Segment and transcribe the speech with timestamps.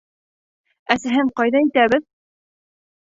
[0.95, 2.09] Әсәһен ҡайҙа итәбеҙ?